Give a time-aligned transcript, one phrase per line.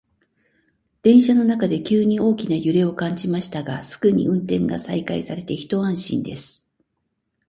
[1.03, 6.67] 電車の中で急に大きな揺れを感じましたが、すぐに運転が再開されて一安心です。